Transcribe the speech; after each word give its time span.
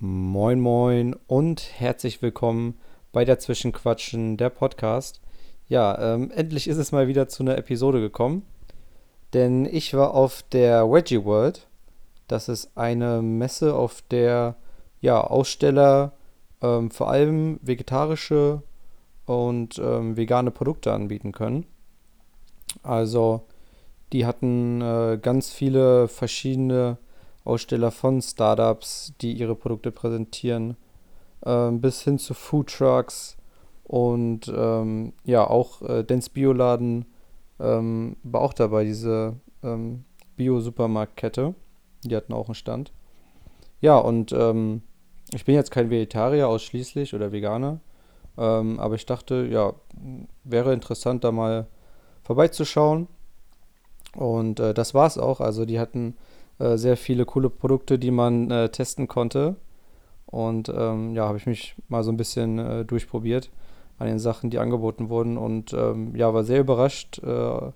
Moin 0.00 0.60
moin 0.60 1.16
und 1.26 1.72
herzlich 1.80 2.22
willkommen 2.22 2.78
bei 3.10 3.24
der 3.24 3.40
Zwischenquatschen, 3.40 4.36
der 4.36 4.48
Podcast. 4.48 5.20
Ja, 5.66 6.14
ähm, 6.14 6.30
endlich 6.30 6.68
ist 6.68 6.76
es 6.76 6.92
mal 6.92 7.08
wieder 7.08 7.26
zu 7.26 7.42
einer 7.42 7.58
Episode 7.58 8.00
gekommen, 8.00 8.46
denn 9.34 9.64
ich 9.64 9.94
war 9.94 10.14
auf 10.14 10.44
der 10.52 10.88
Veggie 10.88 11.24
World. 11.24 11.66
Das 12.28 12.48
ist 12.48 12.70
eine 12.76 13.22
Messe, 13.22 13.74
auf 13.74 14.00
der 14.02 14.54
ja, 15.00 15.20
Aussteller 15.20 16.12
ähm, 16.62 16.92
vor 16.92 17.10
allem 17.10 17.58
vegetarische 17.62 18.62
und 19.26 19.80
ähm, 19.80 20.16
vegane 20.16 20.52
Produkte 20.52 20.92
anbieten 20.92 21.32
können. 21.32 21.66
Also 22.84 23.48
die 24.12 24.26
hatten 24.26 24.80
äh, 24.80 25.18
ganz 25.20 25.50
viele 25.50 26.06
verschiedene 26.06 26.98
Aussteller 27.48 27.90
von 27.90 28.20
Startups, 28.22 29.14
die 29.20 29.32
ihre 29.32 29.54
Produkte 29.54 29.90
präsentieren, 29.90 30.76
ähm, 31.44 31.80
bis 31.80 32.02
hin 32.02 32.18
zu 32.18 32.34
Food 32.34 32.68
Trucks 32.68 33.36
und 33.84 34.52
ähm, 34.54 35.14
ja, 35.24 35.48
auch 35.48 35.82
äh, 35.82 36.04
Dance 36.04 36.30
Bioladen 36.30 37.06
ähm, 37.58 38.16
war 38.22 38.42
auch 38.42 38.52
dabei, 38.52 38.84
diese 38.84 39.34
ähm, 39.62 40.04
Bio-Supermarktkette. 40.36 41.54
Die 42.04 42.14
hatten 42.14 42.32
auch 42.32 42.48
einen 42.48 42.54
Stand. 42.54 42.92
Ja, 43.80 43.96
und 43.96 44.32
ähm, 44.32 44.82
ich 45.32 45.44
bin 45.44 45.54
jetzt 45.54 45.70
kein 45.70 45.90
Vegetarier 45.90 46.48
ausschließlich 46.48 47.14
oder 47.14 47.32
Veganer, 47.32 47.80
ähm, 48.36 48.78
aber 48.78 48.94
ich 48.94 49.06
dachte, 49.06 49.48
ja, 49.50 49.72
wäre 50.44 50.72
interessant, 50.72 51.24
da 51.24 51.32
mal 51.32 51.66
vorbeizuschauen. 52.22 53.08
Und 54.14 54.60
äh, 54.60 54.74
das 54.74 54.94
war 54.94 55.06
es 55.06 55.18
auch. 55.18 55.40
Also 55.40 55.64
die 55.64 55.80
hatten 55.80 56.16
äh, 56.58 56.76
sehr 56.76 56.96
viele 56.96 57.24
coole 57.24 57.50
Produkte, 57.50 57.98
die 57.98 58.10
man 58.10 58.50
äh, 58.50 58.68
testen 58.70 59.08
konnte. 59.08 59.56
Und 60.26 60.68
ähm, 60.68 61.14
ja, 61.14 61.26
habe 61.26 61.38
ich 61.38 61.46
mich 61.46 61.74
mal 61.88 62.02
so 62.02 62.12
ein 62.12 62.16
bisschen 62.16 62.58
äh, 62.58 62.84
durchprobiert 62.84 63.50
an 63.98 64.06
den 64.06 64.18
Sachen, 64.18 64.50
die 64.50 64.58
angeboten 64.58 65.08
wurden. 65.08 65.38
Und 65.38 65.72
ähm, 65.72 66.14
ja, 66.14 66.32
war 66.34 66.44
sehr 66.44 66.60
überrascht 66.60 67.18
äh, 67.22 67.72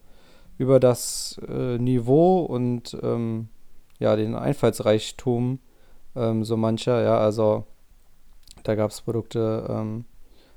über 0.58 0.80
das 0.80 1.40
äh, 1.48 1.78
Niveau 1.78 2.40
und 2.40 2.96
ähm, 3.02 3.48
ja, 3.98 4.16
den 4.16 4.34
Einfallsreichtum 4.34 5.60
ähm, 6.14 6.44
so 6.44 6.56
mancher. 6.56 7.02
Ja, 7.02 7.18
also 7.18 7.64
da 8.62 8.74
gab 8.74 8.90
es 8.90 9.00
Produkte 9.00 9.66
ähm, 9.68 10.04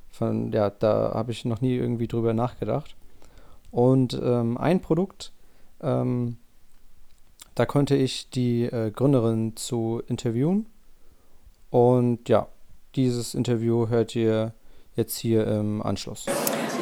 von, 0.09 0.51
ja, 0.51 0.69
da 0.69 1.11
habe 1.13 1.31
ich 1.31 1.45
noch 1.45 1.61
nie 1.61 1.75
irgendwie 1.75 2.07
drüber 2.07 2.33
nachgedacht. 2.33 2.95
Und 3.71 4.19
ähm, 4.23 4.57
ein 4.57 4.81
Produkt, 4.81 5.33
ähm, 5.81 6.37
da 7.55 7.65
konnte 7.65 7.95
ich 7.95 8.29
die 8.29 8.63
äh, 8.63 8.91
Gründerin 8.91 9.55
zu 9.55 10.01
interviewen. 10.07 10.65
Und 11.69 12.29
ja, 12.29 12.47
dieses 12.95 13.33
Interview 13.33 13.87
hört 13.87 14.15
ihr 14.15 14.53
jetzt 14.95 15.17
hier 15.17 15.47
im 15.47 15.81
Anschluss. 15.81 16.25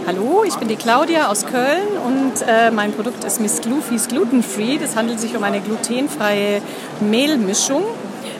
Hallo, 0.05 0.43
ich 0.45 0.55
bin 0.55 0.67
die 0.67 0.75
Claudia 0.75 1.31
aus 1.31 1.45
Köln 1.45 1.87
und 2.05 2.33
äh, 2.45 2.71
mein 2.71 2.91
Produkt 2.91 3.23
ist 3.23 3.39
Miss 3.39 3.61
Gloofy's 3.61 4.07
Gluten 4.07 4.43
Free. 4.43 4.77
Das 4.77 4.95
handelt 4.95 5.19
sich 5.19 5.37
um 5.37 5.43
eine 5.43 5.61
glutenfreie 5.61 6.61
Mehlmischung. 6.99 7.83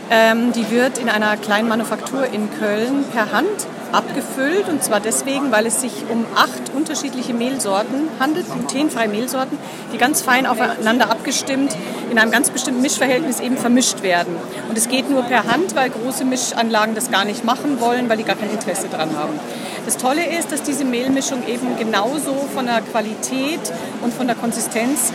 Ähm, 0.10 0.52
die 0.52 0.70
wird 0.70 0.98
in 0.98 1.10
einer 1.10 1.38
kleinen 1.38 1.70
Manufaktur 1.70 2.26
in 2.26 2.50
Köln 2.60 3.06
per 3.14 3.32
Hand 3.32 3.68
abgefüllt 3.94 4.68
und 4.70 4.84
zwar 4.84 5.00
deswegen, 5.00 5.52
weil 5.52 5.66
es 5.66 5.82
sich 5.82 5.94
um 6.10 6.26
acht 6.36 6.74
unterschiedliche 6.76 7.34
Mehlsorten 7.34 8.10
handelt, 8.20 8.46
glutenfreie 8.52 9.08
Mehlsorten, 9.08 9.58
die 9.94 9.98
ganz 9.98 10.22
fein 10.22 10.46
aufeinander 10.46 11.10
abgestimmt 11.12 11.76
in 12.10 12.18
einem 12.18 12.32
ganz 12.32 12.50
bestimmten 12.50 12.82
Mischverhältnis 12.82 13.40
eben 13.40 13.58
vermischt 13.58 14.02
werden. 14.04 14.36
Und 14.70 14.78
es 14.78 14.88
geht 14.88 15.10
nur 15.10 15.24
per 15.24 15.46
Hand, 15.46 15.76
weil 15.76 15.90
große 15.90 16.26
Mischanlagen 16.26 16.96
das 16.96 17.12
gar 17.12 17.26
nicht 17.26 17.44
machen 17.44 17.80
wollen, 17.80 18.10
weil 18.10 18.18
die 18.18 18.24
gar 18.24 18.36
kein 18.36 18.50
Interesse 18.50 18.88
daran 18.90 19.16
haben. 19.18 19.40
Das 19.86 19.98
Tolle 19.98 20.26
ist, 20.26 20.52
dass 20.52 20.64
diese 20.64 20.86
Mehlmischung 20.86 21.46
eben 21.48 21.78
genauso 21.78 22.34
von 22.54 22.66
der 22.66 22.82
Qualität 22.82 23.60
und 24.02 24.14
von 24.14 24.28
der 24.28 24.36
Konsistenz 24.36 25.12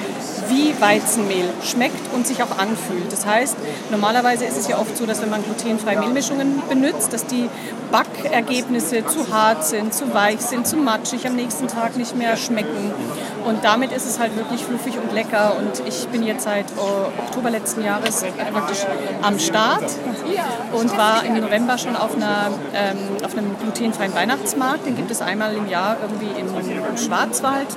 wie 0.48 0.74
Weizenmehl 0.80 1.48
schmeckt 1.62 2.12
und 2.14 2.26
sich 2.26 2.42
auch 2.42 2.58
anfühlt. 2.58 3.10
Das 3.10 3.26
heißt, 3.26 3.56
normalerweise 3.90 4.44
ist 4.44 4.56
es 4.56 4.68
ja 4.68 4.78
oft 4.78 4.96
so, 4.96 5.06
dass 5.06 5.22
wenn 5.22 5.30
man 5.30 5.42
glutenfreie 5.42 5.98
Mehlmischungen 5.98 6.62
benutzt, 6.68 7.12
dass 7.12 7.26
die 7.26 7.48
Backergebnisse 7.90 9.06
zu 9.06 9.32
hart 9.32 9.64
sind, 9.64 9.94
zu 9.94 10.12
weich 10.14 10.40
sind, 10.40 10.66
zu 10.66 10.76
matschig, 10.76 11.26
am 11.26 11.36
nächsten 11.36 11.68
Tag 11.68 11.96
nicht 11.96 12.16
mehr 12.16 12.36
schmecken. 12.36 12.92
Und 13.48 13.64
damit 13.64 13.92
ist 13.92 14.04
es 14.04 14.18
halt 14.18 14.36
wirklich 14.36 14.62
fluffig 14.62 14.98
und 14.98 15.10
lecker. 15.14 15.56
Und 15.56 15.82
ich 15.88 16.06
bin 16.08 16.22
jetzt 16.22 16.44
seit 16.44 16.66
äh, 16.70 17.20
Oktober 17.24 17.48
letzten 17.48 17.82
Jahres 17.82 18.22
praktisch 18.52 18.84
am 19.22 19.38
Start 19.38 19.84
und 20.72 20.96
war 20.98 21.24
im 21.24 21.40
November 21.40 21.78
schon 21.78 21.96
auf, 21.96 22.14
einer, 22.14 22.50
ähm, 22.74 22.98
auf 23.24 23.32
einem 23.32 23.56
glutenfreien 23.58 24.14
Weihnachtsmarkt. 24.14 24.84
Den 24.84 24.96
gibt 24.96 25.10
es 25.10 25.22
einmal 25.22 25.54
im 25.54 25.66
Jahr 25.66 25.96
irgendwie 26.02 26.38
im 26.38 26.98
Schwarzwald, 26.98 27.68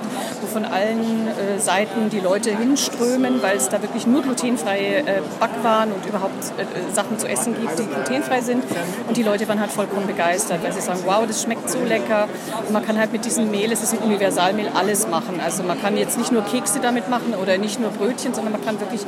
wo 0.41 0.47
von 0.47 0.65
allen 0.65 1.27
äh, 1.27 1.57
Seiten 1.57 2.09
die 2.09 2.19
Leute 2.19 2.51
hinströmen, 2.51 3.41
weil 3.41 3.55
es 3.55 3.69
da 3.69 3.81
wirklich 3.81 4.05
nur 4.05 4.23
glutenfreie 4.23 4.97
äh, 4.97 5.21
Backwaren 5.39 5.93
und 5.93 6.05
überhaupt 6.05 6.51
äh, 6.57 6.93
Sachen 6.93 7.17
zu 7.17 7.29
essen 7.29 7.55
gibt, 7.59 7.79
die 7.79 7.85
glutenfrei 7.85 8.41
sind. 8.41 8.65
Und 9.07 9.15
die 9.15 9.23
Leute 9.23 9.47
waren 9.47 9.61
halt 9.61 9.71
vollkommen 9.71 10.05
begeistert, 10.05 10.63
weil 10.63 10.73
sie 10.73 10.81
sagen, 10.81 10.99
wow, 11.05 11.23
das 11.25 11.43
schmeckt 11.43 11.69
so 11.69 11.79
lecker. 11.79 12.27
Und 12.67 12.73
man 12.73 12.85
kann 12.85 12.97
halt 12.97 13.13
mit 13.13 13.23
diesem 13.23 13.49
Mehl, 13.49 13.71
es 13.71 13.81
ist 13.81 13.93
ein 13.93 13.99
Universalmehl, 13.99 14.69
alles 14.73 15.07
machen. 15.07 15.39
Also 15.43 15.60
man 15.67 15.81
kann 15.81 15.97
jetzt 15.97 16.17
nicht 16.17 16.31
nur 16.31 16.43
Kekse 16.43 16.79
damit 16.81 17.09
machen 17.09 17.33
oder 17.41 17.57
nicht 17.57 17.79
nur 17.79 17.91
Brötchen, 17.91 18.33
sondern 18.33 18.53
man 18.53 18.63
kann 18.63 18.79
wirklich 18.79 19.01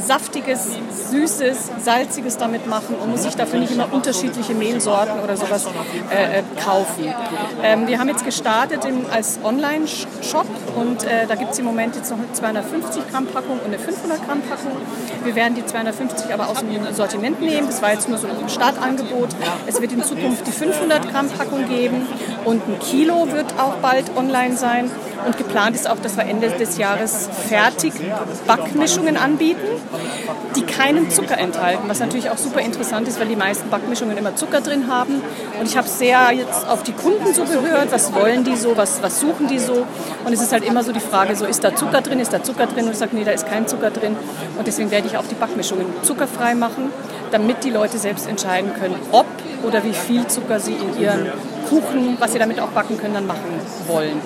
saftiges, 0.00 0.68
süßes, 1.10 1.70
salziges 1.84 2.36
damit 2.36 2.66
machen 2.66 2.96
und 2.96 3.10
muss 3.10 3.22
sich 3.22 3.36
dafür 3.36 3.60
nicht 3.60 3.72
immer 3.72 3.92
unterschiedliche 3.92 4.54
Mehlsorten 4.54 5.20
oder 5.20 5.36
sowas 5.36 5.66
äh, 6.10 6.38
äh 6.38 6.42
kaufen. 6.62 7.12
Ähm, 7.62 7.86
wir 7.86 7.98
haben 7.98 8.08
jetzt 8.08 8.24
gestartet 8.24 8.84
im, 8.84 9.04
als 9.10 9.38
Online-Shop 9.44 10.46
und 10.76 11.04
äh, 11.04 11.26
da 11.28 11.34
gibt 11.34 11.52
es 11.52 11.58
im 11.58 11.64
Moment 11.64 11.96
jetzt 11.96 12.10
noch 12.10 12.18
eine 12.18 12.32
250 12.32 13.10
Gramm 13.10 13.26
Packung 13.26 13.58
und 13.60 13.66
eine 13.66 13.78
500 13.78 14.26
Gramm 14.26 14.42
Packung. 14.42 14.72
Wir 15.24 15.34
werden 15.34 15.54
die 15.54 15.64
250 15.64 16.32
aber 16.32 16.48
aus 16.48 16.60
dem 16.60 16.92
Sortiment 16.94 17.40
nehmen. 17.40 17.66
Das 17.66 17.82
war 17.82 17.92
jetzt 17.92 18.08
nur 18.08 18.18
so 18.18 18.26
ein 18.26 18.48
Startangebot. 18.48 19.28
Es 19.66 19.80
wird 19.80 19.92
in 19.92 20.02
Zukunft 20.02 20.46
die 20.46 20.52
500 20.52 21.10
Gramm 21.10 21.28
Packung 21.28 21.68
geben 21.68 22.06
und 22.44 22.66
ein 22.66 22.78
Kilo 22.80 23.30
wird 23.30 23.54
auch 23.58 23.74
bald 23.76 24.16
online 24.16 24.56
sein. 24.56 24.90
Und 25.26 25.36
geplant 25.36 25.76
ist 25.76 25.88
auch, 25.88 25.98
dass 25.98 26.16
wir 26.16 26.24
Ende 26.24 26.48
des 26.50 26.78
Jahres 26.78 27.28
fertig 27.48 27.92
Backmischungen 28.46 29.16
anbieten, 29.16 29.60
die 30.56 30.62
keinen 30.62 31.10
Zucker 31.10 31.38
enthalten, 31.38 31.88
was 31.88 32.00
natürlich 32.00 32.30
auch 32.30 32.38
super 32.38 32.60
interessant 32.60 33.08
ist, 33.08 33.20
weil 33.20 33.28
die 33.28 33.36
meisten 33.36 33.68
Backmischungen 33.70 34.16
immer 34.16 34.34
Zucker 34.34 34.60
drin 34.60 34.90
haben. 34.90 35.22
Und 35.58 35.66
ich 35.66 35.76
habe 35.76 35.88
sehr 35.88 36.32
jetzt 36.32 36.66
auf 36.68 36.82
die 36.82 36.92
Kunden 36.92 37.32
so 37.34 37.44
gehört, 37.44 37.92
was 37.92 38.12
wollen 38.14 38.44
die 38.44 38.56
so, 38.56 38.76
was, 38.76 39.02
was 39.02 39.20
suchen 39.20 39.48
die 39.48 39.58
so. 39.58 39.86
Und 40.24 40.32
es 40.32 40.40
ist 40.40 40.52
halt 40.52 40.64
immer 40.64 40.82
so 40.82 40.92
die 40.92 41.00
Frage, 41.00 41.36
so 41.36 41.44
ist 41.44 41.62
da 41.64 41.74
Zucker 41.74 42.00
drin, 42.00 42.18
ist 42.20 42.32
da 42.32 42.42
Zucker 42.42 42.66
drin? 42.66 42.86
Und 42.86 42.92
ich 42.92 42.98
sage, 42.98 43.14
nee, 43.14 43.24
da 43.24 43.32
ist 43.32 43.48
kein 43.48 43.66
Zucker 43.66 43.90
drin. 43.90 44.16
Und 44.58 44.66
deswegen 44.66 44.90
werde 44.90 45.06
ich 45.06 45.16
auch 45.16 45.26
die 45.26 45.34
Backmischungen 45.34 45.86
zuckerfrei 46.02 46.54
machen, 46.54 46.90
damit 47.30 47.64
die 47.64 47.70
Leute 47.70 47.98
selbst 47.98 48.28
entscheiden 48.28 48.72
können, 48.78 48.96
ob 49.12 49.26
oder 49.62 49.84
wie 49.84 49.92
viel 49.92 50.26
Zucker 50.26 50.58
sie 50.58 50.72
in 50.72 51.00
ihren 51.00 51.26
Kuchen, 51.68 52.16
was 52.18 52.32
sie 52.32 52.38
damit 52.38 52.60
auch 52.60 52.70
backen 52.70 52.98
können, 52.98 53.14
dann 53.14 53.26
machen 53.26 53.60
wollen. 53.86 54.20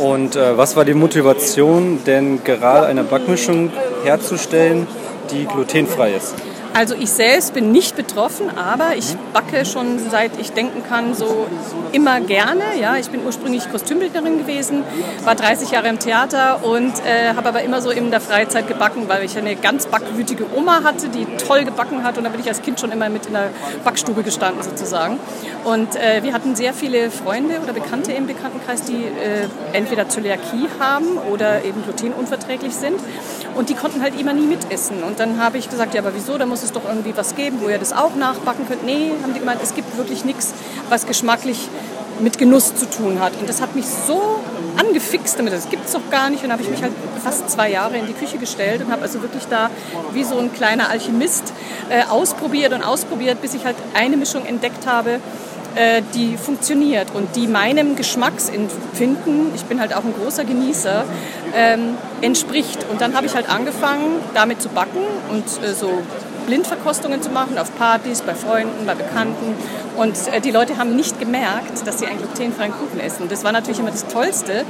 Und 0.00 0.34
äh, 0.34 0.56
was 0.56 0.76
war 0.76 0.86
die 0.86 0.94
Motivation, 0.94 2.00
denn 2.06 2.42
gerade 2.42 2.86
eine 2.86 3.04
Backmischung 3.04 3.70
herzustellen, 4.02 4.86
die 5.30 5.44
glutenfrei 5.44 6.14
ist? 6.14 6.34
Also 6.72 6.94
ich 6.94 7.10
selbst 7.10 7.52
bin 7.52 7.72
nicht 7.72 7.96
betroffen, 7.96 8.46
aber 8.56 8.94
ich 8.96 9.16
backe 9.32 9.64
schon 9.64 9.98
seit 10.10 10.38
ich 10.40 10.52
denken 10.52 10.84
kann 10.88 11.14
so 11.14 11.48
immer 11.90 12.20
gerne. 12.20 12.62
Ja, 12.80 12.96
ich 12.96 13.10
bin 13.10 13.24
ursprünglich 13.26 13.68
Kostümbildnerin 13.70 14.38
gewesen, 14.38 14.84
war 15.24 15.34
30 15.34 15.72
Jahre 15.72 15.88
im 15.88 15.98
Theater 15.98 16.64
und 16.64 16.92
äh, 17.04 17.34
habe 17.34 17.48
aber 17.48 17.62
immer 17.62 17.82
so 17.82 17.90
in 17.90 18.12
der 18.12 18.20
Freizeit 18.20 18.68
gebacken, 18.68 19.08
weil 19.08 19.24
ich 19.24 19.36
eine 19.36 19.56
ganz 19.56 19.86
backwütige 19.86 20.46
Oma 20.54 20.84
hatte, 20.84 21.08
die 21.08 21.26
toll 21.44 21.64
gebacken 21.64 22.04
hat 22.04 22.18
und 22.18 22.24
da 22.24 22.30
bin 22.30 22.40
ich 22.40 22.46
als 22.46 22.62
Kind 22.62 22.78
schon 22.78 22.92
immer 22.92 23.08
mit 23.08 23.26
in 23.26 23.32
der 23.32 23.50
Backstube 23.84 24.22
gestanden 24.22 24.62
sozusagen. 24.62 25.18
Und 25.64 25.96
äh, 25.96 26.22
wir 26.22 26.32
hatten 26.32 26.54
sehr 26.54 26.72
viele 26.72 27.10
Freunde 27.10 27.58
oder 27.62 27.72
Bekannte 27.72 28.12
im 28.12 28.28
Bekanntenkreis, 28.28 28.82
die 28.84 29.04
äh, 29.04 29.48
entweder 29.72 30.08
Zöliakie 30.08 30.68
haben 30.78 31.18
oder 31.32 31.64
eben 31.64 31.82
glutenunverträglich 31.82 32.74
sind 32.74 33.00
und 33.54 33.68
die 33.68 33.74
konnten 33.74 34.02
halt 34.02 34.18
immer 34.18 34.32
nie 34.32 34.46
mitessen. 34.46 35.02
Und 35.02 35.20
dann 35.20 35.38
habe 35.38 35.58
ich 35.58 35.68
gesagt, 35.68 35.94
ja, 35.94 36.00
aber 36.00 36.14
wieso? 36.14 36.38
Da 36.38 36.46
muss 36.46 36.59
es 36.62 36.72
doch 36.72 36.84
irgendwie 36.86 37.16
was 37.16 37.34
geben, 37.34 37.58
wo 37.60 37.68
ihr 37.68 37.78
das 37.78 37.92
auch 37.92 38.14
nachbacken 38.14 38.66
könnt. 38.66 38.84
Nee, 38.84 39.12
haben 39.22 39.34
die 39.34 39.40
gemeint, 39.40 39.60
es 39.62 39.74
gibt 39.74 39.96
wirklich 39.96 40.24
nichts, 40.24 40.52
was 40.88 41.06
geschmacklich 41.06 41.68
mit 42.20 42.38
Genuss 42.38 42.74
zu 42.74 42.88
tun 42.88 43.20
hat. 43.20 43.32
Und 43.40 43.48
das 43.48 43.60
hat 43.60 43.74
mich 43.74 43.86
so 43.86 44.40
angefixt 44.76 45.38
damit, 45.38 45.52
das 45.52 45.68
gibt 45.68 45.86
es 45.86 45.92
doch 45.92 46.10
gar 46.10 46.30
nicht. 46.30 46.44
Und 46.44 46.52
habe 46.52 46.62
ich 46.62 46.70
mich 46.70 46.82
halt 46.82 46.92
fast 47.22 47.50
zwei 47.50 47.70
Jahre 47.70 47.96
in 47.96 48.06
die 48.06 48.12
Küche 48.12 48.38
gestellt 48.38 48.82
und 48.82 48.92
habe 48.92 49.02
also 49.02 49.22
wirklich 49.22 49.44
da 49.48 49.70
wie 50.12 50.24
so 50.24 50.38
ein 50.38 50.52
kleiner 50.52 50.90
Alchemist 50.90 51.52
äh, 51.88 52.04
ausprobiert 52.04 52.72
und 52.72 52.82
ausprobiert, 52.82 53.40
bis 53.40 53.54
ich 53.54 53.64
halt 53.64 53.76
eine 53.94 54.16
Mischung 54.16 54.44
entdeckt 54.46 54.86
habe, 54.86 55.20
äh, 55.74 56.02
die 56.14 56.36
funktioniert 56.36 57.08
und 57.14 57.36
die 57.36 57.46
meinem 57.46 57.96
Geschmacksempfinden, 57.96 59.54
ich 59.54 59.64
bin 59.64 59.80
halt 59.80 59.94
auch 59.94 60.04
ein 60.04 60.12
großer 60.12 60.44
Genießer, 60.44 61.04
ähm, 61.54 61.96
entspricht. 62.22 62.86
Und 62.90 63.00
dann 63.00 63.14
habe 63.14 63.26
ich 63.26 63.34
halt 63.34 63.48
angefangen, 63.48 64.16
damit 64.34 64.60
zu 64.60 64.68
backen 64.68 65.00
und 65.30 65.44
äh, 65.64 65.72
so 65.72 66.02
Blindverkostungen 66.50 67.22
zu 67.22 67.30
machen, 67.30 67.58
auf 67.58 67.72
Partys, 67.78 68.22
bei 68.22 68.34
Freunden, 68.34 68.84
bei 68.84 68.96
Bekannten. 68.96 69.54
Und 69.96 70.16
äh, 70.32 70.40
die 70.40 70.50
Leute 70.50 70.78
haben 70.78 70.96
nicht 70.96 71.20
gemerkt, 71.20 71.86
dass 71.86 72.00
sie 72.00 72.06
einen 72.06 72.18
glutenfreien 72.18 72.72
Kuchen 72.72 72.98
essen. 72.98 73.28
Das 73.28 73.44
war 73.44 73.52
natürlich 73.52 73.78
immer 73.78 73.92
das 73.92 74.08
Tollste, 74.08 74.64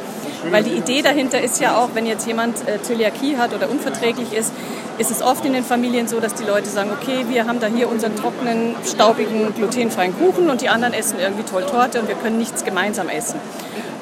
weil 0.50 0.62
die 0.62 0.72
Idee 0.72 1.00
dahinter 1.00 1.40
ist 1.40 1.58
ja 1.58 1.78
auch, 1.78 1.90
wenn 1.94 2.04
jetzt 2.04 2.26
jemand 2.26 2.68
äh, 2.68 2.82
Zöliakie 2.82 3.38
hat 3.38 3.54
oder 3.54 3.70
unverträglich 3.70 4.34
ist, 4.34 4.52
ist 4.98 5.10
es 5.10 5.22
oft 5.22 5.42
in 5.46 5.54
den 5.54 5.64
Familien 5.64 6.06
so, 6.06 6.20
dass 6.20 6.34
die 6.34 6.44
Leute 6.44 6.68
sagen, 6.68 6.90
okay, 7.00 7.24
wir 7.30 7.46
haben 7.46 7.60
da 7.60 7.68
hier 7.68 7.88
unseren 7.88 8.14
trockenen, 8.14 8.74
staubigen, 8.84 9.54
glutenfreien 9.54 10.14
Kuchen 10.18 10.50
und 10.50 10.60
die 10.60 10.68
anderen 10.68 10.92
essen 10.92 11.18
irgendwie 11.18 11.44
toll 11.44 11.64
Torte 11.64 11.98
und 12.02 12.08
wir 12.08 12.16
können 12.16 12.36
nichts 12.36 12.62
gemeinsam 12.62 13.08
essen. 13.08 13.40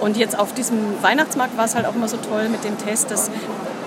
Und 0.01 0.17
jetzt 0.17 0.37
auf 0.37 0.53
diesem 0.53 0.79
Weihnachtsmarkt 1.03 1.57
war 1.57 1.65
es 1.65 1.77
halt 1.77 1.87
auch 1.87 1.95
immer 1.95 2.09
so 2.09 2.17
toll 2.17 2.49
mit 2.49 2.65
dem 2.65 2.77
Test, 2.79 3.13
dass 3.13 3.31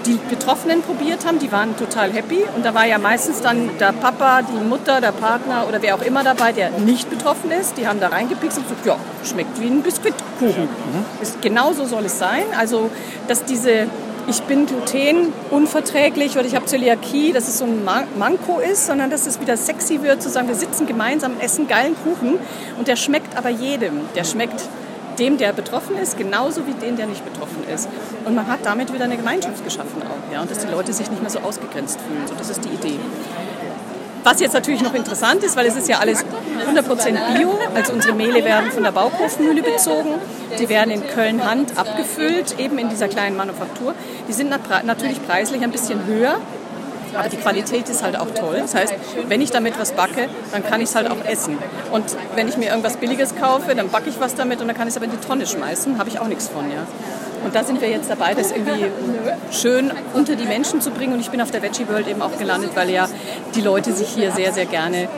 die 0.05 0.19
Betroffenen 0.29 0.81
probiert 0.81 1.25
haben, 1.25 1.39
die 1.39 1.51
waren 1.51 1.75
total 1.77 2.11
happy. 2.11 2.45
Und 2.55 2.65
da 2.65 2.73
war 2.73 2.85
ja 2.85 2.97
meistens 2.97 3.41
dann 3.41 3.77
der 3.79 3.93
Papa, 3.93 4.41
die 4.41 4.63
Mutter, 4.63 5.01
der 5.01 5.11
Partner 5.11 5.65
oder 5.67 5.81
wer 5.81 5.95
auch 5.95 6.01
immer 6.01 6.23
dabei, 6.23 6.51
der 6.51 6.71
nicht 6.71 7.09
betroffen 7.09 7.51
ist. 7.51 7.77
Die 7.77 7.87
haben 7.87 7.99
da 7.99 8.07
reingepickt 8.07 8.57
und 8.57 8.63
gesagt, 8.63 8.85
ja, 8.85 8.97
schmeckt 9.23 9.59
wie 9.59 9.67
ein 9.67 9.81
Biskuitkuchen. 9.81 10.63
Mhm. 10.63 11.05
Ist, 11.21 11.41
genau 11.41 11.73
so 11.73 11.85
soll 11.85 12.05
es 12.05 12.17
sein. 12.17 12.43
Also, 12.57 12.89
dass 13.27 13.45
diese 13.45 13.87
ich 14.27 14.43
bin 14.43 14.67
glutenunverträglich 14.67 16.37
oder 16.37 16.45
ich 16.45 16.55
habe 16.55 16.65
Zöliakie, 16.65 17.33
dass 17.33 17.47
es 17.47 17.57
so 17.57 17.65
ein 17.65 17.83
Manko 17.83 18.59
ist, 18.59 18.85
sondern 18.85 19.09
dass 19.09 19.25
es 19.25 19.41
wieder 19.41 19.57
sexy 19.57 20.03
wird, 20.03 20.21
zu 20.21 20.29
sagen, 20.29 20.47
wir 20.47 20.55
sitzen 20.55 20.85
gemeinsam, 20.85 21.33
essen 21.39 21.67
geilen 21.67 21.95
Kuchen 22.03 22.37
und 22.77 22.87
der 22.87 22.97
schmeckt 22.97 23.35
aber 23.35 23.49
jedem. 23.49 24.01
Der 24.15 24.23
schmeckt 24.23 24.61
dem, 25.21 25.37
der 25.37 25.53
betroffen 25.53 25.97
ist, 25.97 26.17
genauso 26.17 26.65
wie 26.65 26.73
dem, 26.73 26.97
der 26.97 27.05
nicht 27.05 27.23
betroffen 27.23 27.63
ist. 27.73 27.87
Und 28.25 28.33
man 28.33 28.47
hat 28.47 28.59
damit 28.63 28.91
wieder 28.91 29.05
eine 29.05 29.17
Gemeinschaft 29.17 29.63
geschaffen 29.63 30.01
auch, 30.01 30.33
ja, 30.33 30.41
und 30.41 30.49
dass 30.49 30.59
die 30.59 30.71
Leute 30.71 30.91
sich 30.93 31.09
nicht 31.11 31.21
mehr 31.21 31.29
so 31.29 31.39
ausgegrenzt 31.39 31.99
fühlen. 32.01 32.27
So, 32.27 32.33
das 32.35 32.49
ist 32.49 32.65
die 32.65 32.69
Idee. 32.69 32.99
Was 34.23 34.39
jetzt 34.39 34.53
natürlich 34.53 34.81
noch 34.81 34.93
interessant 34.93 35.43
ist, 35.43 35.55
weil 35.55 35.65
es 35.65 35.75
ist 35.75 35.87
ja 35.89 35.97
alles 35.99 36.23
100% 36.23 37.37
Bio, 37.37 37.57
also 37.73 37.93
unsere 37.93 38.13
Mehle 38.13 38.43
werden 38.43 38.71
von 38.71 38.83
der 38.83 38.91
Bauhofmühle 38.91 39.63
bezogen, 39.63 40.15
die 40.59 40.69
werden 40.69 40.91
in 40.91 41.07
Köln-Hand 41.07 41.77
abgefüllt, 41.77 42.59
eben 42.59 42.77
in 42.77 42.89
dieser 42.89 43.07
kleinen 43.07 43.35
Manufaktur. 43.35 43.95
Die 44.27 44.33
sind 44.33 44.49
natürlich 44.49 45.25
preislich 45.25 45.63
ein 45.63 45.71
bisschen 45.71 46.05
höher, 46.05 46.37
aber 47.15 47.29
die 47.29 47.37
Qualität 47.37 47.89
ist 47.89 48.03
halt 48.03 48.17
auch 48.17 48.29
toll. 48.31 48.57
Das 48.59 48.75
heißt, 48.75 48.93
wenn 49.27 49.41
ich 49.41 49.51
damit 49.51 49.79
was 49.79 49.93
backe, 49.93 50.27
dann 50.51 50.65
kann 50.65 50.81
ich 50.81 50.89
es 50.89 50.95
halt 50.95 51.09
auch 51.09 51.23
essen. 51.25 51.57
Und 51.91 52.05
wenn 52.35 52.47
ich 52.47 52.57
mir 52.57 52.69
irgendwas 52.69 52.97
Billiges 52.97 53.35
kaufe, 53.35 53.75
dann 53.75 53.89
backe 53.89 54.09
ich 54.09 54.19
was 54.19 54.35
damit 54.35 54.61
und 54.61 54.67
dann 54.67 54.75
kann 54.75 54.87
ich 54.87 54.93
es 54.93 54.97
aber 54.97 55.05
in 55.05 55.11
die 55.11 55.25
Tonne 55.25 55.45
schmeißen, 55.45 55.97
habe 55.97 56.09
ich 56.09 56.19
auch 56.19 56.27
nichts 56.27 56.47
von. 56.47 56.69
Ja. 56.69 56.85
Und 57.43 57.55
da 57.55 57.63
sind 57.63 57.81
wir 57.81 57.89
jetzt 57.89 58.09
dabei, 58.09 58.33
das 58.35 58.51
irgendwie 58.51 58.85
schön 59.51 59.91
unter 60.13 60.35
die 60.35 60.45
Menschen 60.45 60.79
zu 60.79 60.91
bringen. 60.91 61.13
Und 61.13 61.19
ich 61.19 61.31
bin 61.31 61.41
auf 61.41 61.51
der 61.51 61.61
Veggie 61.63 61.87
World 61.87 62.07
eben 62.07 62.21
auch 62.21 62.37
gelandet, 62.37 62.71
weil 62.75 62.89
ja 62.89 63.07
die 63.55 63.61
Leute 63.61 63.93
sich 63.93 64.09
hier 64.09 64.31
sehr, 64.31 64.53
sehr 64.53 64.65
gerne 64.65 65.09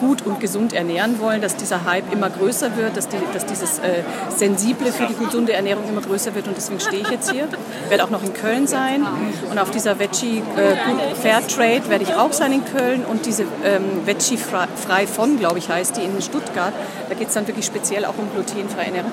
gut 0.00 0.26
und 0.26 0.40
gesund 0.40 0.72
ernähren 0.72 1.20
wollen, 1.20 1.40
dass 1.40 1.56
dieser 1.56 1.84
Hype 1.84 2.12
immer 2.12 2.30
größer 2.30 2.76
wird, 2.76 2.96
dass, 2.96 3.08
die, 3.08 3.18
dass 3.32 3.46
dieses 3.46 3.78
äh, 3.78 4.02
Sensible 4.34 4.90
für 4.90 5.06
die 5.06 5.14
gesunde 5.14 5.52
Ernährung 5.52 5.84
immer 5.88 6.00
größer 6.00 6.34
wird 6.34 6.48
und 6.48 6.56
deswegen 6.56 6.80
stehe 6.80 7.02
ich 7.02 7.10
jetzt 7.10 7.30
hier. 7.30 7.46
Werde 7.88 8.04
auch 8.04 8.10
noch 8.10 8.22
in 8.22 8.32
Köln 8.32 8.66
sein 8.66 9.06
und 9.50 9.58
auf 9.58 9.70
dieser 9.70 9.98
Veggie 9.98 10.42
äh, 10.56 11.14
Fair 11.14 11.46
Trade 11.46 11.88
werde 11.88 12.04
ich 12.04 12.14
auch 12.14 12.32
sein 12.32 12.52
in 12.52 12.64
Köln 12.64 13.04
und 13.04 13.26
diese 13.26 13.44
ähm, 13.64 14.06
Veggie 14.06 14.38
Frei 14.38 15.06
von, 15.06 15.38
glaube 15.38 15.58
ich, 15.58 15.68
heißt 15.68 15.96
die 15.96 16.02
in 16.02 16.20
Stuttgart. 16.22 16.72
Da 17.08 17.14
geht 17.14 17.28
es 17.28 17.34
dann 17.34 17.46
wirklich 17.46 17.66
speziell 17.66 18.04
auch 18.04 18.16
um 18.18 18.30
glutenfreie 18.32 18.86
Ernährung. 18.86 19.12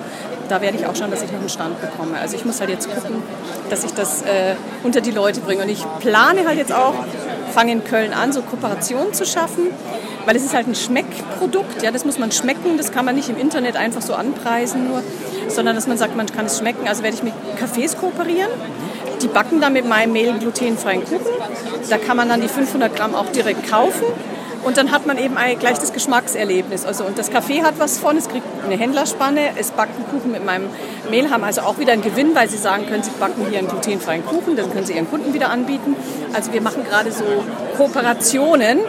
Da 0.50 0.62
werde 0.62 0.78
ich 0.78 0.86
auch 0.86 0.96
schauen, 0.96 1.12
dass 1.12 1.22
ich 1.22 1.32
noch 1.32 1.40
einen 1.40 1.50
Stand 1.50 1.82
bekomme. 1.82 2.18
Also 2.20 2.36
ich 2.36 2.46
muss 2.46 2.62
halt 2.62 2.70
jetzt 2.70 2.90
gucken, 2.90 3.22
dass 3.70 3.84
ich 3.84 3.94
das 3.94 4.22
äh, 4.22 4.56
unter 4.84 5.02
die 5.02 5.12
Leute 5.12 5.42
bringe 5.42 5.64
und 5.64 5.70
ich 5.70 5.84
plane 6.00 6.48
halt 6.48 6.58
jetzt 6.58 6.74
auch, 6.74 6.94
fange 7.54 7.74
in 7.74 7.84
Köln 7.84 8.14
an, 8.14 8.32
so 8.32 8.42
Kooperationen 8.42 9.14
zu 9.14 9.26
schaffen 9.26 9.68
weil 10.28 10.36
es 10.36 10.44
ist 10.44 10.54
halt 10.54 10.68
ein 10.68 10.76
Schmeckprodukt, 10.76 11.82
ja, 11.82 11.92
das 11.92 12.04
muss 12.04 12.20
man 12.20 12.34
schmecken, 12.34 12.76
das 12.76 12.92
kann 12.92 13.06
man 13.06 13.16
nicht 13.16 13.30
im 13.30 13.38
Internet 13.38 13.78
einfach 13.78 14.02
so 14.02 14.14
anpreisen 14.14 14.90
nur, 14.90 15.02
sondern 15.48 15.74
dass 15.74 15.88
man 15.88 15.98
sagt, 15.98 16.18
man 16.18 16.26
kann 16.26 16.48
es 16.48 16.58
schmecken. 16.58 16.86
Also 16.86 17.02
werde 17.02 17.16
ich 17.16 17.24
mit 17.24 17.34
Cafés 17.58 17.96
kooperieren, 17.96 18.52
die 19.22 19.30
backen 19.30 19.62
dann 19.62 19.72
mit 19.72 19.88
meinem 19.88 20.12
Mehl 20.12 20.34
glutenfreien 20.38 21.06
Kuchen, 21.06 21.32
da 21.90 21.98
kann 21.98 22.18
man 22.18 22.28
dann 22.28 22.42
die 22.42 22.50
500 22.50 22.94
Gramm 22.94 23.16
auch 23.16 23.28
direkt 23.28 23.70
kaufen 23.70 24.04
und 24.64 24.78
dann 24.78 24.92
hat 24.92 25.06
man 25.06 25.18
eben 25.18 25.36
gleich 25.60 25.80
das 25.80 25.94
Geschmackserlebnis. 25.94 26.86
Also, 26.86 27.04
und 27.04 27.18
das 27.18 27.32
Café 27.32 27.64
hat 27.64 27.76
was 27.80 27.98
von, 27.98 28.18
es 28.18 28.28
kriegt 28.28 28.46
eine 28.66 28.76
Händlerspanne, 28.76 29.52
es 29.58 29.72
backt 29.72 29.96
einen 29.96 30.08
Kuchen 30.10 30.32
mit 30.32 30.46
meinem 30.46 30.66
Mehl, 31.10 31.30
haben 31.30 31.44
also 31.44 31.62
auch 31.62 31.80
wieder 31.80 31.94
einen 31.94 32.02
Gewinn, 32.02 32.36
weil 32.36 32.50
sie 32.50 32.58
sagen 32.58 32.86
können, 32.88 33.04
sie 33.04 33.12
backen 33.20 33.46
hier 33.50 33.60
einen 33.60 33.68
glutenfreien 33.68 34.26
Kuchen, 34.26 34.56
dann 34.56 34.72
können 34.72 34.86
sie 34.86 34.94
ihren 34.94 35.10
Kunden 35.10 35.34
wieder 35.34 35.50
anbieten. 35.50 35.96
Also 36.34 36.54
wir 36.54 36.62
machen 36.62 36.84
gerade 36.84 37.12
so 37.12 37.24
Kooperationen, 37.78 38.80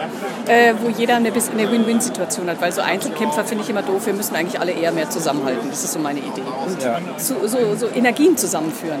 äh, 0.47 0.73
wo 0.81 0.89
jeder 0.89 1.15
eine, 1.15 1.29
eine 1.29 1.71
Win-Win-Situation 1.71 2.49
hat, 2.49 2.61
weil 2.61 2.71
so 2.71 2.81
Einzelkämpfer 2.81 3.45
finde 3.45 3.63
ich 3.63 3.69
immer 3.69 3.83
doof, 3.83 4.05
wir 4.05 4.13
müssen 4.13 4.35
eigentlich 4.35 4.59
alle 4.59 4.71
eher 4.71 4.91
mehr 4.91 5.09
zusammenhalten. 5.09 5.69
Das 5.69 5.83
ist 5.83 5.93
so 5.93 5.99
meine 5.99 6.19
Idee. 6.19 6.43
Und 6.65 6.81
ja. 6.83 6.99
so, 7.17 7.35
so, 7.47 7.57
so 7.75 7.87
Energien 7.95 8.35
zusammenführen. 8.35 8.99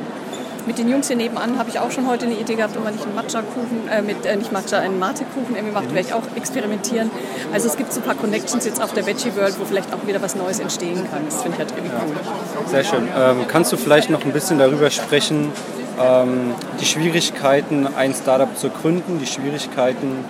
Mit 0.65 0.77
den 0.77 0.89
Jungs 0.89 1.07
hier 1.07 1.15
nebenan 1.15 1.57
habe 1.57 1.69
ich 1.69 1.79
auch 1.79 1.91
schon 1.91 2.07
heute 2.07 2.25
eine 2.25 2.35
Idee 2.35 2.55
gehabt, 2.55 2.77
ob 2.77 2.83
man 2.83 2.93
nicht 2.93 3.05
einen 3.05 3.15
Matcha-Kuchen, 3.15 3.87
äh, 3.91 4.01
mit, 4.01 4.25
äh, 4.25 4.35
nicht 4.35 4.51
Matcha, 4.51 4.79
einen 4.79 4.99
Mate-Kuchen 4.99 5.55
irgendwie 5.55 5.73
macht, 5.73 5.93
werde 5.93 6.07
ich 6.07 6.13
auch 6.13 6.23
experimentieren. 6.35 7.09
Also 7.53 7.67
es 7.67 7.77
gibt 7.77 7.93
so 7.93 8.01
ein 8.01 8.03
paar 8.03 8.15
Connections 8.15 8.65
jetzt 8.65 8.81
auf 8.81 8.93
der 8.93 9.05
Veggie 9.05 9.35
World, 9.35 9.59
wo 9.59 9.65
vielleicht 9.65 9.93
auch 9.93 10.05
wieder 10.05 10.21
was 10.21 10.35
Neues 10.35 10.59
entstehen 10.59 11.07
kann. 11.11 11.23
Das 11.25 11.41
finde 11.41 11.57
ich 11.57 11.59
halt 11.59 11.73
irgendwie 11.75 11.95
cool. 11.95 12.69
Sehr 12.69 12.83
schön. 12.83 13.07
Ähm, 13.17 13.45
kannst 13.47 13.71
du 13.71 13.77
vielleicht 13.77 14.09
noch 14.09 14.23
ein 14.23 14.31
bisschen 14.31 14.59
darüber 14.59 14.89
sprechen, 14.89 15.51
ähm, 15.99 16.53
die 16.79 16.85
Schwierigkeiten, 16.85 17.87
ein 17.97 18.13
Startup 18.13 18.55
zu 18.57 18.69
gründen, 18.69 19.19
die 19.19 19.27
Schwierigkeiten, 19.27 20.25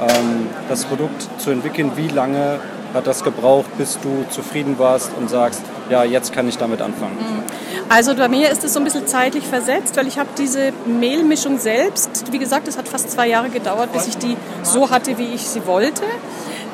ähm, 0.00 0.48
das 0.68 0.84
Produkt 0.84 1.28
zu 1.38 1.50
entwickeln, 1.50 1.92
wie 1.96 2.08
lange 2.08 2.58
hat 2.92 3.06
das 3.06 3.24
gebraucht, 3.24 3.76
bis 3.76 3.98
du 4.00 4.24
zufrieden 4.30 4.78
warst 4.78 5.10
und 5.18 5.28
sagst, 5.28 5.62
ja, 5.90 6.04
jetzt 6.04 6.32
kann 6.32 6.48
ich 6.48 6.56
damit 6.58 6.80
anfangen? 6.80 7.16
Mhm. 7.16 7.42
Also 7.88 8.14
bei 8.14 8.28
mir 8.28 8.50
ist 8.50 8.64
es 8.64 8.72
so 8.72 8.80
ein 8.80 8.84
bisschen 8.84 9.06
zeitlich 9.06 9.44
versetzt, 9.44 9.96
weil 9.96 10.06
ich 10.06 10.18
habe 10.18 10.30
diese 10.38 10.72
Mehlmischung 10.86 11.58
selbst, 11.58 12.32
wie 12.32 12.38
gesagt, 12.38 12.66
es 12.68 12.78
hat 12.78 12.88
fast 12.88 13.10
zwei 13.10 13.28
Jahre 13.28 13.50
gedauert, 13.50 13.92
bis 13.92 14.06
ich 14.06 14.16
die 14.16 14.36
so 14.62 14.90
hatte, 14.90 15.18
wie 15.18 15.34
ich 15.34 15.42
sie 15.42 15.66
wollte. 15.66 16.02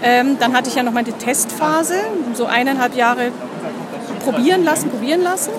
Ähm, 0.02 0.38
dann 0.38 0.54
hatte 0.54 0.68
ich 0.70 0.76
ja 0.76 0.82
noch 0.82 0.92
meine 0.92 1.12
Testphase, 1.12 1.96
so 2.34 2.46
eineinhalb 2.46 2.96
Jahre 2.96 3.32
probieren 4.24 4.64
lassen, 4.64 4.90
probieren 4.90 5.22
lassen. 5.22 5.50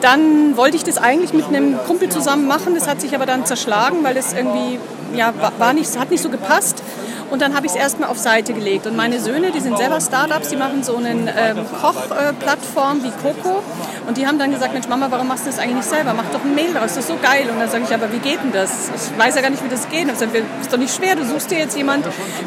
Dann 0.00 0.56
wollte 0.56 0.76
ich 0.76 0.84
das 0.84 0.98
eigentlich 0.98 1.32
mit 1.32 1.48
einem 1.48 1.76
Kumpel 1.86 2.08
zusammen 2.08 2.46
machen, 2.46 2.74
das 2.74 2.88
hat 2.88 3.00
sich 3.00 3.14
aber 3.14 3.26
dann 3.26 3.44
zerschlagen, 3.44 3.98
weil 4.02 4.16
es 4.16 4.32
irgendwie 4.32 4.78
ja, 5.14 5.32
war 5.58 5.72
nicht, 5.72 5.98
hat 5.98 6.10
nicht 6.10 6.22
so 6.22 6.28
gepasst. 6.28 6.82
Und 7.30 7.42
dann 7.42 7.54
habe 7.54 7.66
ich 7.66 7.72
es 7.72 7.78
erstmal 7.78 8.10
auf 8.10 8.18
Seite 8.18 8.52
gelegt. 8.52 8.86
Und 8.86 8.96
meine 8.96 9.20
Söhne, 9.20 9.52
die 9.52 9.60
sind 9.60 9.78
selber 9.78 10.00
Startups, 10.00 10.48
die 10.48 10.56
machen 10.56 10.82
so 10.82 10.96
eine 10.96 11.10
ähm, 11.10 11.58
Kochplattform 11.80 13.04
wie 13.04 13.12
Coco. 13.22 13.62
Und 14.06 14.16
die 14.16 14.26
haben 14.26 14.38
dann 14.38 14.50
gesagt, 14.50 14.72
Mensch 14.72 14.88
Mama, 14.88 15.06
warum 15.10 15.28
machst 15.28 15.46
du 15.46 15.50
das 15.50 15.58
eigentlich 15.58 15.76
nicht 15.76 15.88
selber? 15.88 16.14
Mach 16.14 16.24
doch 16.32 16.44
ein 16.44 16.54
Mail 16.54 16.72
draus, 16.72 16.94
das 16.94 16.98
ist 16.98 17.08
so 17.08 17.16
geil. 17.22 17.48
Und 17.50 17.60
dann 17.60 17.70
sage 17.70 17.84
ich, 17.86 17.94
aber 17.94 18.12
wie 18.12 18.18
geht 18.18 18.42
denn 18.42 18.52
das? 18.52 18.90
Ich 18.94 19.18
weiß 19.18 19.36
ja 19.36 19.42
gar 19.42 19.50
nicht, 19.50 19.62
wie 19.62 19.68
das 19.68 19.88
geht. 19.88 20.04
Und 20.04 20.12
ich 20.12 20.18
sage, 20.18 20.42
ist 20.60 20.72
doch 20.72 20.78
nicht 20.78 20.94
schwer. 20.94 21.14
Du 21.14 21.24
suchst 21.24 21.50
dir 21.50 21.58
jetzt 21.58 21.76
jemand, 21.76 22.06